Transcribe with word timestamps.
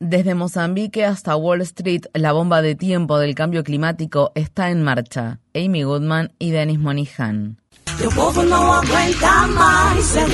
Desde 0.00 0.34
Mozambique 0.34 1.04
hasta 1.04 1.36
Wall 1.36 1.60
Street, 1.60 2.06
la 2.14 2.32
bomba 2.32 2.62
de 2.62 2.74
tiempo 2.74 3.18
del 3.18 3.34
cambio 3.36 3.62
climático 3.62 4.32
está 4.34 4.70
en 4.70 4.82
marcha. 4.82 5.38
Amy 5.54 5.84
Goodman 5.84 6.32
y 6.40 6.50
Dennis 6.50 6.80
Monihan. 6.80 7.56
O 8.04 8.10
povo 8.14 8.42
não 8.42 8.72
aguenta 8.72 9.46
mais, 9.48 10.16
é 10.16 10.26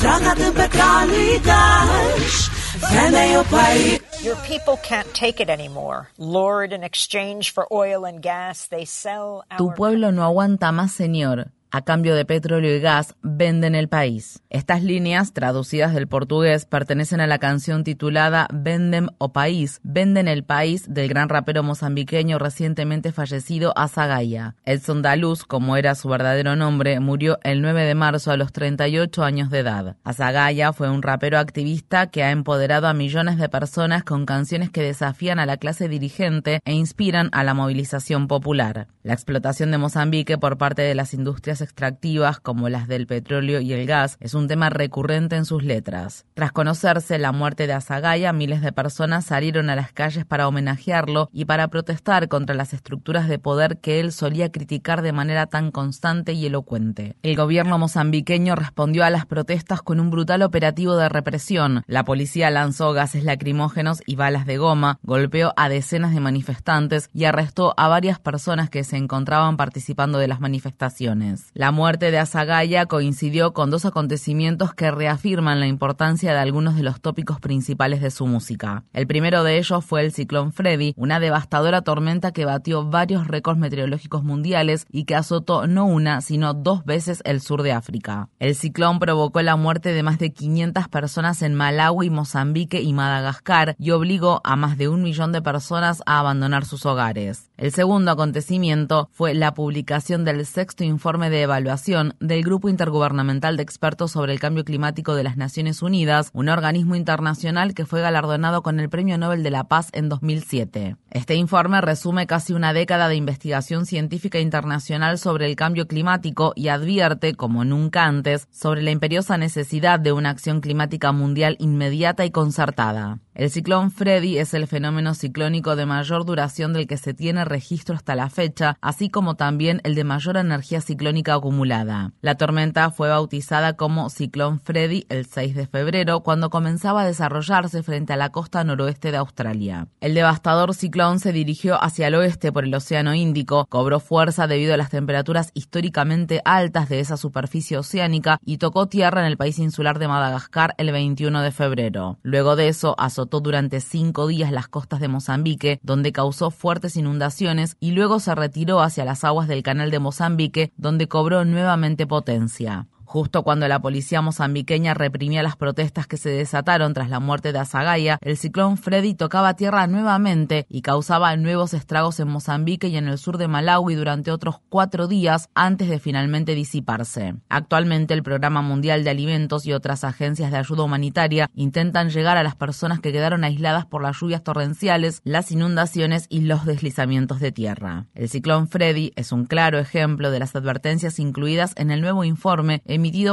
droga 0.00 0.34
de 0.36 0.52
petróleo 0.52 1.40
gás. 1.40 2.50
Vendem 2.92 3.36
o 3.36 3.44
país. 3.46 4.00
Your 4.22 4.36
people 4.46 4.76
can't 4.82 5.08
take 5.12 5.42
it 5.42 5.50
anymore. 5.50 6.08
Lord, 6.18 6.72
in 6.72 6.84
exchange 6.84 7.52
for 7.52 7.66
oil 7.72 8.04
and 8.04 8.20
gas, 8.20 8.68
they 8.68 8.84
sell 8.84 9.42
our... 9.50 9.58
Tu 9.58 9.72
pueblo 9.74 10.12
no 10.12 10.22
aguanta 10.22 10.70
más, 10.72 10.92
señor 10.92 11.50
a 11.70 11.82
cambio 11.82 12.14
de 12.14 12.24
petróleo 12.24 12.76
y 12.76 12.80
gas, 12.80 13.14
venden 13.22 13.74
el 13.74 13.88
país. 13.88 14.42
Estas 14.50 14.82
líneas, 14.82 15.32
traducidas 15.32 15.94
del 15.94 16.08
portugués, 16.08 16.66
pertenecen 16.66 17.20
a 17.20 17.26
la 17.26 17.38
canción 17.38 17.84
titulada 17.84 18.48
Vendem 18.52 19.08
o 19.18 19.32
País, 19.32 19.80
Venden 19.82 20.28
el 20.28 20.44
País, 20.44 20.92
del 20.92 21.08
gran 21.08 21.28
rapero 21.28 21.62
mozambiqueño 21.62 22.38
recientemente 22.38 23.12
fallecido 23.12 23.72
Azagaya. 23.76 24.56
Edson 24.64 25.02
Daluz, 25.02 25.44
como 25.44 25.76
era 25.76 25.94
su 25.94 26.08
verdadero 26.08 26.56
nombre, 26.56 26.98
murió 27.00 27.38
el 27.42 27.62
9 27.62 27.84
de 27.84 27.94
marzo 27.94 28.32
a 28.32 28.36
los 28.36 28.52
38 28.52 29.22
años 29.22 29.50
de 29.50 29.60
edad. 29.60 29.96
Azagaya 30.04 30.72
fue 30.72 30.90
un 30.90 31.02
rapero 31.02 31.38
activista 31.38 32.08
que 32.08 32.22
ha 32.22 32.30
empoderado 32.30 32.88
a 32.88 32.94
millones 32.94 33.38
de 33.38 33.48
personas 33.48 34.04
con 34.04 34.26
canciones 34.26 34.70
que 34.70 34.82
desafían 34.82 35.38
a 35.38 35.46
la 35.46 35.56
clase 35.56 35.88
dirigente 35.88 36.60
e 36.64 36.72
inspiran 36.72 37.28
a 37.32 37.44
la 37.44 37.54
movilización 37.54 38.26
popular. 38.26 38.88
La 39.02 39.12
explotación 39.12 39.70
de 39.70 39.78
Mozambique 39.78 40.38
por 40.38 40.58
parte 40.58 40.82
de 40.82 40.94
las 40.94 41.14
industrias 41.14 41.59
extractivas 41.60 42.40
como 42.40 42.68
las 42.68 42.88
del 42.88 43.06
petróleo 43.06 43.60
y 43.60 43.72
el 43.72 43.86
gas 43.86 44.16
es 44.20 44.34
un 44.34 44.48
tema 44.48 44.70
recurrente 44.70 45.36
en 45.36 45.44
sus 45.44 45.62
letras. 45.62 46.24
Tras 46.34 46.52
conocerse 46.52 47.18
la 47.18 47.32
muerte 47.32 47.66
de 47.66 47.72
Azagaya, 47.72 48.32
miles 48.32 48.62
de 48.62 48.72
personas 48.72 49.26
salieron 49.26 49.70
a 49.70 49.76
las 49.76 49.92
calles 49.92 50.24
para 50.24 50.48
homenajearlo 50.48 51.28
y 51.32 51.44
para 51.44 51.68
protestar 51.68 52.28
contra 52.28 52.54
las 52.54 52.72
estructuras 52.72 53.28
de 53.28 53.38
poder 53.38 53.78
que 53.78 54.00
él 54.00 54.12
solía 54.12 54.52
criticar 54.52 55.02
de 55.02 55.12
manera 55.12 55.46
tan 55.46 55.70
constante 55.70 56.32
y 56.32 56.46
elocuente. 56.46 57.16
El 57.22 57.36
gobierno 57.36 57.78
mozambiqueño 57.78 58.54
respondió 58.54 59.04
a 59.04 59.10
las 59.10 59.26
protestas 59.26 59.82
con 59.82 60.00
un 60.00 60.10
brutal 60.10 60.42
operativo 60.42 60.96
de 60.96 61.08
represión. 61.08 61.82
La 61.86 62.04
policía 62.04 62.50
lanzó 62.50 62.92
gases 62.92 63.24
lacrimógenos 63.24 64.02
y 64.06 64.16
balas 64.16 64.46
de 64.46 64.58
goma, 64.58 64.98
golpeó 65.02 65.52
a 65.56 65.68
decenas 65.68 66.14
de 66.14 66.20
manifestantes 66.20 67.08
y 67.12 67.24
arrestó 67.24 67.74
a 67.76 67.88
varias 67.88 68.18
personas 68.18 68.70
que 68.70 68.84
se 68.84 68.96
encontraban 68.96 69.56
participando 69.56 70.18
de 70.18 70.28
las 70.28 70.40
manifestaciones. 70.40 71.49
La 71.52 71.72
muerte 71.72 72.12
de 72.12 72.18
Azagaya 72.20 72.86
coincidió 72.86 73.52
con 73.52 73.70
dos 73.70 73.84
acontecimientos 73.84 74.72
que 74.72 74.92
reafirman 74.92 75.58
la 75.58 75.66
importancia 75.66 76.32
de 76.32 76.38
algunos 76.38 76.76
de 76.76 76.84
los 76.84 77.00
tópicos 77.00 77.40
principales 77.40 78.00
de 78.00 78.12
su 78.12 78.28
música. 78.28 78.84
El 78.92 79.08
primero 79.08 79.42
de 79.42 79.58
ellos 79.58 79.84
fue 79.84 80.02
el 80.02 80.12
ciclón 80.12 80.52
Freddy, 80.52 80.94
una 80.96 81.18
devastadora 81.18 81.82
tormenta 81.82 82.30
que 82.30 82.44
batió 82.44 82.88
varios 82.88 83.26
récords 83.26 83.58
meteorológicos 83.58 84.22
mundiales 84.22 84.86
y 84.92 85.06
que 85.06 85.16
azotó 85.16 85.66
no 85.66 85.86
una, 85.86 86.20
sino 86.20 86.54
dos 86.54 86.84
veces 86.84 87.20
el 87.24 87.40
sur 87.40 87.64
de 87.64 87.72
África. 87.72 88.28
El 88.38 88.54
ciclón 88.54 89.00
provocó 89.00 89.42
la 89.42 89.56
muerte 89.56 89.92
de 89.92 90.04
más 90.04 90.20
de 90.20 90.32
500 90.32 90.86
personas 90.86 91.42
en 91.42 91.56
Malawi, 91.56 92.10
Mozambique 92.10 92.80
y 92.80 92.92
Madagascar 92.92 93.74
y 93.76 93.90
obligó 93.90 94.40
a 94.44 94.54
más 94.54 94.78
de 94.78 94.88
un 94.88 95.02
millón 95.02 95.32
de 95.32 95.42
personas 95.42 96.00
a 96.06 96.20
abandonar 96.20 96.64
sus 96.64 96.86
hogares. 96.86 97.50
El 97.56 97.72
segundo 97.72 98.12
acontecimiento 98.12 99.08
fue 99.10 99.34
la 99.34 99.52
publicación 99.52 100.24
del 100.24 100.46
sexto 100.46 100.84
informe 100.84 101.28
de 101.28 101.39
evaluación 101.42 102.14
del 102.20 102.42
Grupo 102.42 102.68
Intergubernamental 102.68 103.56
de 103.56 103.62
Expertos 103.62 104.12
sobre 104.12 104.32
el 104.32 104.40
Cambio 104.40 104.64
Climático 104.64 105.14
de 105.14 105.24
las 105.24 105.36
Naciones 105.36 105.82
Unidas, 105.82 106.30
un 106.32 106.48
organismo 106.48 106.94
internacional 106.94 107.74
que 107.74 107.86
fue 107.86 108.00
galardonado 108.00 108.62
con 108.62 108.80
el 108.80 108.88
Premio 108.88 109.18
Nobel 109.18 109.42
de 109.42 109.50
la 109.50 109.64
Paz 109.64 109.88
en 109.92 110.08
2007. 110.08 110.96
Este 111.10 111.34
informe 111.34 111.80
resume 111.80 112.26
casi 112.26 112.52
una 112.52 112.72
década 112.72 113.08
de 113.08 113.16
investigación 113.16 113.86
científica 113.86 114.38
internacional 114.38 115.18
sobre 115.18 115.46
el 115.46 115.56
cambio 115.56 115.86
climático 115.86 116.52
y 116.54 116.68
advierte, 116.68 117.34
como 117.34 117.64
nunca 117.64 118.04
antes, 118.04 118.46
sobre 118.50 118.82
la 118.82 118.90
imperiosa 118.90 119.38
necesidad 119.38 120.00
de 120.00 120.12
una 120.12 120.30
acción 120.30 120.60
climática 120.60 121.12
mundial 121.12 121.56
inmediata 121.58 122.24
y 122.24 122.30
concertada. 122.30 123.18
El 123.34 123.50
ciclón 123.50 123.90
Freddy 123.90 124.38
es 124.38 124.52
el 124.54 124.66
fenómeno 124.66 125.14
ciclónico 125.14 125.74
de 125.74 125.86
mayor 125.86 126.24
duración 126.26 126.72
del 126.72 126.86
que 126.86 126.98
se 126.98 127.14
tiene 127.14 127.44
registro 127.44 127.94
hasta 127.94 128.14
la 128.14 128.28
fecha, 128.28 128.76
así 128.80 129.08
como 129.08 129.34
también 129.34 129.80
el 129.84 129.94
de 129.94 130.04
mayor 130.04 130.36
energía 130.36 130.80
ciclónica 130.80 131.29
acumulada. 131.34 132.12
La 132.20 132.36
tormenta 132.36 132.90
fue 132.90 133.08
bautizada 133.08 133.74
como 133.74 134.10
Ciclón 134.10 134.60
Freddy 134.60 135.06
el 135.08 135.26
6 135.26 135.54
de 135.54 135.66
febrero, 135.66 136.20
cuando 136.20 136.50
comenzaba 136.50 137.02
a 137.02 137.06
desarrollarse 137.06 137.82
frente 137.82 138.12
a 138.12 138.16
la 138.16 138.30
costa 138.30 138.64
noroeste 138.64 139.10
de 139.10 139.18
Australia. 139.18 139.88
El 140.00 140.14
devastador 140.14 140.74
ciclón 140.74 141.20
se 141.20 141.32
dirigió 141.32 141.82
hacia 141.82 142.08
el 142.08 142.14
oeste 142.14 142.52
por 142.52 142.64
el 142.64 142.74
Océano 142.74 143.14
Índico, 143.14 143.66
cobró 143.68 144.00
fuerza 144.00 144.46
debido 144.46 144.74
a 144.74 144.76
las 144.76 144.90
temperaturas 144.90 145.50
históricamente 145.54 146.40
altas 146.44 146.88
de 146.88 147.00
esa 147.00 147.16
superficie 147.16 147.78
oceánica 147.78 148.38
y 148.44 148.58
tocó 148.58 148.86
tierra 148.86 149.20
en 149.20 149.26
el 149.26 149.36
país 149.36 149.58
insular 149.58 149.98
de 149.98 150.08
Madagascar 150.08 150.74
el 150.78 150.90
21 150.92 151.42
de 151.42 151.50
febrero. 151.52 152.18
Luego 152.22 152.56
de 152.56 152.68
eso 152.68 152.94
azotó 152.98 153.40
durante 153.40 153.80
cinco 153.80 154.26
días 154.26 154.52
las 154.52 154.68
costas 154.68 155.00
de 155.00 155.08
Mozambique, 155.08 155.80
donde 155.82 156.12
causó 156.12 156.50
fuertes 156.50 156.96
inundaciones 156.96 157.76
y 157.80 157.92
luego 157.92 158.20
se 158.20 158.34
retiró 158.34 158.80
hacia 158.80 159.04
las 159.04 159.24
aguas 159.24 159.48
del 159.48 159.62
canal 159.62 159.90
de 159.90 159.98
Mozambique, 159.98 160.72
donde 160.76 161.08
cobró 161.08 161.19
nuevamente 161.44 162.06
potencia. 162.06 162.86
Justo 163.12 163.42
cuando 163.42 163.66
la 163.66 163.82
policía 163.82 164.22
mozambiqueña 164.22 164.94
reprimía 164.94 165.42
las 165.42 165.56
protestas 165.56 166.06
que 166.06 166.16
se 166.16 166.30
desataron 166.30 166.94
tras 166.94 167.10
la 167.10 167.18
muerte 167.18 167.52
de 167.52 167.58
Azagaya, 167.58 168.20
el 168.20 168.36
ciclón 168.36 168.76
Freddy 168.76 169.14
tocaba 169.14 169.54
tierra 169.54 169.88
nuevamente 169.88 170.64
y 170.68 170.82
causaba 170.82 171.34
nuevos 171.34 171.74
estragos 171.74 172.20
en 172.20 172.28
Mozambique 172.28 172.86
y 172.86 172.96
en 172.96 173.08
el 173.08 173.18
sur 173.18 173.36
de 173.36 173.48
Malawi 173.48 173.96
durante 173.96 174.30
otros 174.30 174.60
cuatro 174.68 175.08
días 175.08 175.48
antes 175.56 175.88
de 175.88 175.98
finalmente 175.98 176.54
disiparse. 176.54 177.34
Actualmente 177.48 178.14
el 178.14 178.22
Programa 178.22 178.62
Mundial 178.62 179.02
de 179.02 179.10
Alimentos 179.10 179.66
y 179.66 179.72
otras 179.72 180.04
agencias 180.04 180.52
de 180.52 180.58
ayuda 180.58 180.84
humanitaria 180.84 181.50
intentan 181.56 182.10
llegar 182.10 182.36
a 182.36 182.44
las 182.44 182.54
personas 182.54 183.00
que 183.00 183.10
quedaron 183.10 183.42
aisladas 183.42 183.86
por 183.86 184.02
las 184.02 184.20
lluvias 184.20 184.44
torrenciales, 184.44 185.20
las 185.24 185.50
inundaciones 185.50 186.26
y 186.28 186.42
los 186.42 186.64
deslizamientos 186.64 187.40
de 187.40 187.50
tierra. 187.50 188.06
El 188.14 188.28
ciclón 188.28 188.68
Freddy 188.68 189.10
es 189.16 189.32
un 189.32 189.46
claro 189.46 189.80
ejemplo 189.80 190.30
de 190.30 190.38
las 190.38 190.54
advertencias 190.54 191.18
incluidas 191.18 191.72
en 191.74 191.90
el 191.90 192.02
nuevo 192.02 192.22
informe 192.22 192.84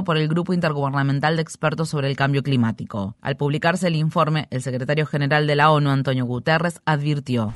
por 0.04 0.18
el 0.18 0.28
Grupo 0.28 0.54
Intergubernamental 0.54 1.36
de 1.36 1.42
Expertos 1.42 1.90
sobre 1.90 2.08
el 2.10 2.16
Cambio 2.16 2.42
Climático. 2.42 3.16
Al 3.22 3.36
publicarse 3.36 3.88
el 3.88 3.96
informe, 3.96 4.48
el 4.50 4.62
secretario 4.62 5.06
general 5.06 5.46
de 5.46 5.56
la 5.56 5.72
ONU, 5.72 5.90
Antonio 5.90 6.26
Guterres, 6.26 6.82
advirtió: 6.86 7.54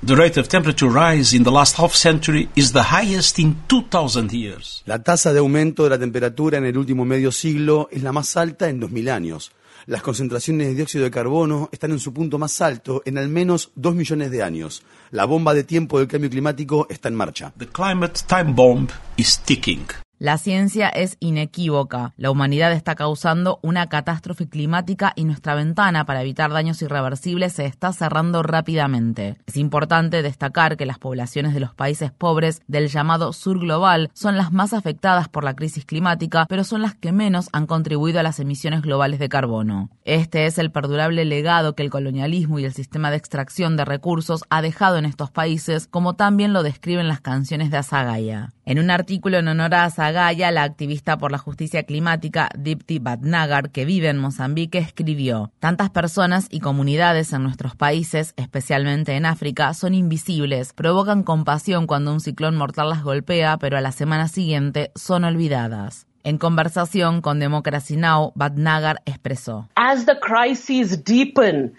La 4.86 5.04
tasa 5.04 5.34
de 5.34 5.40
aumento 5.40 5.84
de 5.84 5.90
la 5.90 6.00
temperatura 6.00 6.58
en 6.58 6.66
el 6.66 6.78
último 6.78 7.06
medio 7.06 7.32
siglo 7.32 7.88
es 7.92 8.04
la 8.04 8.12
más 8.12 8.36
alta 8.38 8.70
en 8.70 8.80
2000 8.80 9.10
años. 9.10 9.52
Las 9.88 10.02
concentraciones 10.04 10.68
de 10.68 10.76
dióxido 10.76 11.06
de 11.06 11.12
carbono 11.12 11.70
están 11.72 11.92
en 11.92 12.00
su 12.00 12.14
punto 12.14 12.38
más 12.38 12.62
alto 12.62 13.02
en 13.06 13.18
al 13.18 13.30
menos 13.30 13.72
dos 13.76 13.96
millones 13.96 14.30
de 14.30 14.44
años. 14.44 14.84
La 15.10 15.26
bomba 15.26 15.54
de 15.54 15.64
tiempo 15.64 15.98
del 15.98 16.08
cambio 16.08 16.30
climático 16.30 16.88
está 16.90 17.08
en 17.08 17.16
marcha. 17.16 17.52
The 17.58 17.68
climate 17.68 18.20
time 18.28 18.54
bomb 18.54 18.90
is 19.18 19.40
ticking. 19.40 19.88
La 20.22 20.38
ciencia 20.38 20.88
es 20.88 21.18
inequívoca. 21.20 22.14
La 22.16 22.30
humanidad 22.30 22.74
está 22.74 22.94
causando 22.94 23.58
una 23.64 23.90
catástrofe 23.90 24.48
climática 24.48 25.14
y 25.16 25.24
nuestra 25.24 25.56
ventana 25.56 26.06
para 26.06 26.22
evitar 26.22 26.52
daños 26.52 26.80
irreversibles 26.84 27.54
se 27.54 27.66
está 27.66 27.92
cerrando 27.92 28.44
rápidamente. 28.44 29.38
Es 29.48 29.58
importante 29.58 30.22
destacar 30.22 30.78
que 30.78 30.86
las 30.86 31.00
poblaciones 31.00 31.56
de 31.56 31.60
los 31.60 31.74
países 31.74 32.12
pobres 32.12 32.62
del 32.68 32.90
llamado 32.90 33.34
sur 33.34 33.58
global 33.58 34.12
son 34.14 34.38
las 34.38 34.52
más 34.52 34.74
afectadas 34.74 35.28
por 35.28 35.44
la 35.44 35.56
crisis 35.56 35.86
climática, 35.86 36.46
pero 36.48 36.64
son 36.66 36.84
las 36.84 36.94
que 36.94 37.12
menos 37.12 37.50
han 37.52 37.66
contribuido 37.66 38.20
a 38.20 38.24
las 38.24 38.40
emisiones 38.40 38.84
globales 38.84 39.18
de 39.18 39.28
carbono. 39.28 39.90
Este 40.06 40.46
es 40.46 40.60
el 40.60 40.70
perdurable 40.70 41.26
legado 41.26 41.74
que 41.74 41.82
el 41.82 41.90
colonialismo 41.90 42.60
y 42.60 42.66
el 42.66 42.74
sistema 42.74 43.10
de 43.10 43.18
extracción 43.18 43.76
de 43.76 43.86
recursos 43.86 44.44
ha 44.52 44.62
dejado 44.62 45.00
en 45.00 45.06
estos 45.06 45.32
países, 45.32 45.88
como 45.88 46.14
también 46.14 46.54
lo 46.54 46.62
describen 46.62 47.08
las 47.08 47.22
canciones 47.22 47.72
de 47.72 47.78
Azagaya. 47.78 48.52
En 48.64 48.78
un 48.78 48.92
artículo 48.92 49.40
en 49.40 49.48
honor 49.48 49.74
a 49.74 49.86
Azagaya, 49.86 50.52
la 50.52 50.62
activista 50.64 51.18
por 51.18 51.32
la 51.32 51.40
justicia 51.40 51.84
climática 51.84 52.50
Dipti 52.56 53.00
Batnagar, 53.00 53.72
que 53.72 53.86
vive 53.86 54.10
en 54.10 54.20
Mozambique, 54.20 54.78
escribió: 54.78 55.52
Tantas 55.60 55.90
personas 55.90 56.48
y 56.52 56.60
comunidades 56.60 57.34
en 57.34 57.42
nuestros 57.42 57.76
países, 57.76 58.34
especialmente 58.38 59.16
en 59.16 59.26
África, 59.26 59.74
son 59.74 59.96
invisibles, 59.96 60.74
provocan 60.74 61.24
compasión 61.24 61.88
cuando 61.88 62.14
un 62.14 62.20
ciclón 62.20 62.56
mortal 62.56 62.90
las 62.90 63.04
golpea, 63.04 63.58
pero 63.58 63.78
a 63.78 63.82
la 63.82 63.92
semana 63.92 64.28
siguiente 64.28 64.92
son 64.96 65.24
olvidadas. 65.24 66.06
En 66.24 66.38
conversación 66.38 67.22
con 67.22 67.40
Democracy 67.40 67.98
Now, 67.98 68.32
Batnagar 68.36 69.02
expresó: 69.06 69.70
As 69.74 70.06
the 70.06 70.20
crises 70.20 71.04
deepen, 71.04 71.74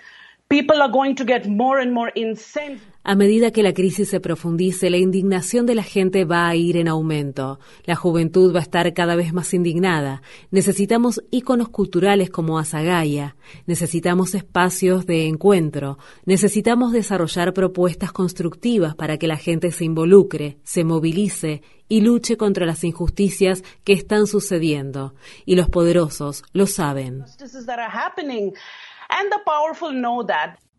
A 3.04 3.16
medida 3.16 3.50
que 3.50 3.64
la 3.64 3.74
crisis 3.74 4.10
se 4.10 4.20
profundice, 4.20 4.88
la 4.88 4.96
indignación 4.96 5.66
de 5.66 5.74
la 5.74 5.82
gente 5.82 6.24
va 6.24 6.46
a 6.46 6.54
ir 6.54 6.76
en 6.76 6.86
aumento. 6.86 7.58
La 7.84 7.96
juventud 7.96 8.54
va 8.54 8.60
a 8.60 8.62
estar 8.62 8.92
cada 8.94 9.16
vez 9.16 9.32
más 9.32 9.52
indignada. 9.54 10.22
Necesitamos 10.52 11.20
íconos 11.32 11.68
culturales 11.68 12.30
como 12.30 12.60
Azagaya. 12.60 13.34
Necesitamos 13.66 14.36
espacios 14.36 15.04
de 15.04 15.26
encuentro. 15.26 15.98
Necesitamos 16.26 16.92
desarrollar 16.92 17.52
propuestas 17.52 18.12
constructivas 18.12 18.94
para 18.94 19.18
que 19.18 19.26
la 19.26 19.36
gente 19.36 19.72
se 19.72 19.84
involucre, 19.84 20.58
se 20.62 20.84
movilice 20.84 21.62
y 21.88 22.02
luche 22.02 22.36
contra 22.36 22.66
las 22.66 22.84
injusticias 22.84 23.64
que 23.82 23.94
están 23.94 24.28
sucediendo. 24.28 25.14
Y 25.44 25.56
los 25.56 25.68
poderosos 25.68 26.44
lo 26.52 26.66
saben. 26.68 27.24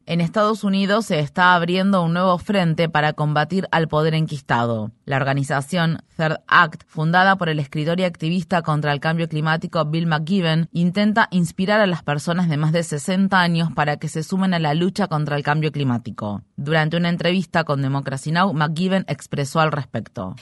En 0.05 0.19
Estados 0.19 0.65
Unidos 0.65 1.05
se 1.05 1.19
está 1.19 1.55
abriendo 1.55 2.03
un 2.03 2.11
nuevo 2.11 2.37
frente 2.37 2.89
para 2.89 3.13
combatir 3.13 3.69
al 3.71 3.87
poder 3.87 4.13
enquistado. 4.15 4.91
La 5.05 5.15
organización 5.15 6.03
Third 6.17 6.41
Act, 6.45 6.83
fundada 6.87 7.37
por 7.37 7.47
el 7.47 7.57
escritor 7.57 8.01
y 8.01 8.03
activista 8.03 8.63
contra 8.63 8.91
el 8.91 8.99
cambio 8.99 9.29
climático 9.29 9.83
Bill 9.85 10.07
McGiven, 10.07 10.67
intenta 10.73 11.29
inspirar 11.31 11.79
a 11.79 11.87
las 11.87 12.03
personas 12.03 12.49
de 12.49 12.57
más 12.57 12.73
de 12.73 12.83
60 12.83 13.39
años 13.39 13.69
para 13.73 13.95
que 13.95 14.09
se 14.09 14.23
sumen 14.23 14.53
a 14.53 14.59
la 14.59 14.73
lucha 14.73 15.07
contra 15.07 15.37
el 15.37 15.43
cambio 15.43 15.71
climático. 15.71 16.41
Durante 16.57 16.97
una 16.97 17.07
entrevista 17.07 17.63
con 17.63 17.81
Democracy 17.81 18.33
Now, 18.33 18.53
McGiven 18.53 19.05
expresó 19.07 19.61
al 19.61 19.71
respecto. 19.71 20.35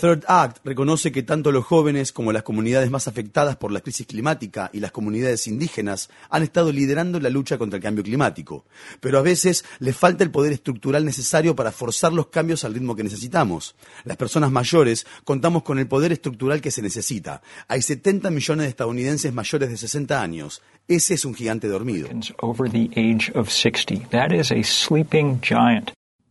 Third 0.00 0.24
Act 0.28 0.58
reconoce 0.64 1.10
que 1.10 1.24
tanto 1.24 1.50
los 1.50 1.64
jóvenes 1.64 2.12
como 2.12 2.32
las 2.32 2.44
comunidades 2.44 2.90
más 2.92 3.08
afectadas 3.08 3.56
por 3.56 3.72
la 3.72 3.80
crisis 3.80 4.06
climática 4.06 4.67
y 4.72 4.80
las 4.80 4.92
comunidades 4.92 5.46
indígenas 5.46 6.10
han 6.30 6.42
estado 6.42 6.72
liderando 6.72 7.20
la 7.20 7.30
lucha 7.30 7.58
contra 7.58 7.76
el 7.76 7.82
cambio 7.82 8.04
climático. 8.04 8.64
Pero 9.00 9.18
a 9.18 9.22
veces 9.22 9.64
les 9.78 9.96
falta 9.96 10.24
el 10.24 10.30
poder 10.30 10.52
estructural 10.52 11.04
necesario 11.04 11.54
para 11.56 11.72
forzar 11.72 12.12
los 12.12 12.28
cambios 12.28 12.64
al 12.64 12.74
ritmo 12.74 12.96
que 12.96 13.04
necesitamos. 13.04 13.74
Las 14.04 14.16
personas 14.16 14.50
mayores 14.50 15.06
contamos 15.24 15.62
con 15.62 15.78
el 15.78 15.88
poder 15.88 16.12
estructural 16.12 16.60
que 16.60 16.70
se 16.70 16.82
necesita. 16.82 17.42
Hay 17.68 17.82
70 17.82 18.30
millones 18.30 18.64
de 18.64 18.70
estadounidenses 18.70 19.32
mayores 19.32 19.70
de 19.70 19.76
60 19.76 20.20
años. 20.20 20.62
Ese 20.86 21.14
es 21.14 21.24
un 21.24 21.34
gigante 21.34 21.68
dormido. 21.68 22.08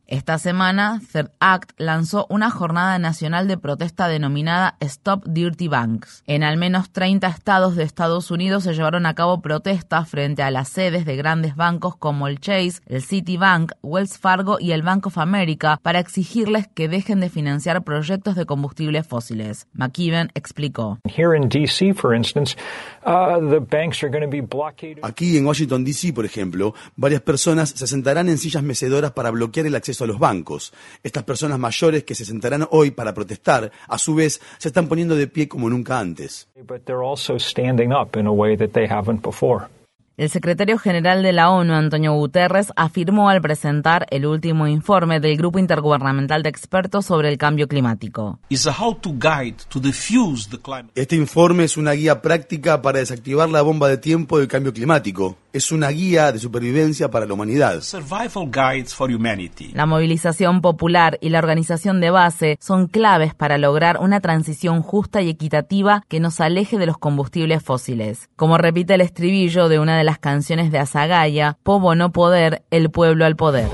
Esta 0.10 0.38
semana, 0.38 1.02
Third 1.12 1.32
Act 1.42 1.72
lanzó 1.78 2.28
una 2.30 2.50
jornada 2.50 2.98
nacional 2.98 3.46
de 3.50 3.58
protesta 3.58 4.08
denominada 4.08 4.78
Stop 4.80 5.26
Dirty 5.28 5.68
Banks. 5.68 6.24
En 6.28 6.44
al 6.44 6.56
menos 6.56 6.92
30 6.92 7.28
estados 7.28 7.76
de 7.76 7.84
Estados 7.84 8.32
Unidos 8.32 8.64
se 8.64 8.74
llevaron 8.74 9.06
a 9.06 9.16
cabo 9.16 9.42
protestas 9.42 10.08
frente 10.08 10.44
a 10.44 10.50
las 10.50 10.70
sedes 10.70 11.04
de 11.04 11.18
grandes 11.18 11.58
bancos 11.58 11.98
como 11.98 12.30
el 12.30 12.40
Chase, 12.40 12.80
el 12.86 13.02
Citibank, 13.02 13.74
Wells 13.84 14.18
Fargo 14.18 14.60
y 14.62 14.72
el 14.72 14.82
Bank 14.82 15.08
of 15.08 15.18
America 15.18 15.78
para 15.84 16.00
exigirles 16.00 16.70
que 16.70 16.88
dejen 16.88 17.20
de 17.20 17.30
financiar 17.30 17.84
proyectos 17.84 18.38
de 18.38 18.46
combustibles 18.46 19.06
fósiles. 19.06 19.68
McKibben 19.74 20.30
explicó. 20.36 21.00
Aquí 25.04 25.38
en 25.38 25.46
Washington, 25.46 25.84
D.C., 25.84 26.14
por 26.14 26.26
ejemplo, 26.26 26.74
varias 26.96 27.20
personas 27.20 27.72
se 27.72 27.88
sentarán 27.88 28.30
en 28.30 28.38
sillas 28.38 28.64
mecedoras 28.64 29.12
para 29.12 29.32
bloquear 29.32 29.66
el 29.66 29.76
acceso 29.76 29.97
a 30.04 30.08
los 30.08 30.20
bancos. 30.20 30.74
Estas 31.04 31.24
personas 31.24 31.60
mayores 31.60 32.04
que 32.04 32.16
se 32.16 32.26
sentarán 32.26 32.68
hoy 32.72 32.92
para 32.92 33.14
protestar, 33.14 33.72
a 33.88 33.98
su 33.98 34.16
vez, 34.16 34.42
se 34.58 34.70
están 34.70 34.88
poniendo 34.88 35.16
de 35.16 35.28
pie 35.28 35.48
como 35.48 35.70
nunca 35.70 36.00
antes. 36.00 36.48
El 40.18 40.32
secretario 40.32 40.80
general 40.80 41.22
de 41.22 41.32
la 41.32 41.52
ONU, 41.52 41.76
Antonio 41.76 42.12
Guterres, 42.14 42.74
afirmó 42.76 43.30
al 43.30 43.40
presentar 43.40 44.08
el 44.10 44.26
último 44.26 44.66
informe 44.66 45.20
del 45.20 45.38
Grupo 45.38 45.60
Intergubernamental 45.60 46.42
de 46.42 46.50
Expertos 46.50 47.06
sobre 47.06 47.30
el 47.30 47.38
Cambio 47.38 47.68
Climático. 47.68 48.40
Este 50.96 51.16
informe 51.16 51.64
es 51.66 51.78
una 51.78 51.92
guía 51.92 52.20
práctica 52.24 52.82
para 52.82 52.98
desactivar 52.98 53.48
la 53.50 53.62
bomba 53.62 53.90
de 53.90 54.00
tiempo 54.00 54.40
del 54.40 54.48
cambio 54.48 54.74
climático. 54.74 55.38
Es 55.54 55.72
una 55.72 55.90
guía 55.90 56.32
de 56.32 56.40
supervivencia 56.40 57.12
para 57.12 57.28
la 57.28 57.34
humanidad. 57.36 57.80
La 59.74 59.86
movilización 59.86 60.62
popular 60.62 61.18
y 61.22 61.30
la 61.30 61.40
organización 61.40 62.02
de 62.02 62.10
base 62.10 62.58
son 62.60 62.88
claves 62.88 63.36
para 63.36 63.60
lograr 63.60 64.00
una 64.00 64.20
transición 64.20 64.82
justa 64.82 65.22
y 65.22 65.30
equitativa 65.30 66.04
que 66.08 66.20
nos 66.20 66.42
aleje 66.42 66.80
de 66.80 66.88
los 66.88 66.98
combustibles 66.98 67.64
fósiles. 67.64 68.30
Como 68.36 68.58
repite 68.58 68.96
el 68.96 69.02
estribillo 69.02 69.70
de 69.70 69.80
una 69.80 69.96
de 69.98 70.07
las 70.08 70.20
canciones 70.20 70.72
de 70.72 70.80
Azagaya, 70.80 71.58
Pobo 71.64 71.94
no 71.94 72.14
poder, 72.14 72.64
el 72.72 72.90
pueblo 72.90 73.26
al 73.26 73.36
poder. 73.36 73.68